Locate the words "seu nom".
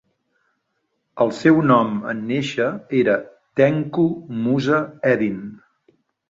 1.39-1.91